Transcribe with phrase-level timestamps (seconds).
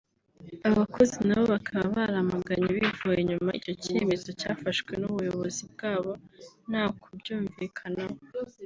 [0.69, 6.11] abakozi nabo bakaba baramaganye bivuye inyuma icyo cyemezo cyafashwe n’ubuyobozi bwabo
[6.69, 8.17] nta ku byumvikanaho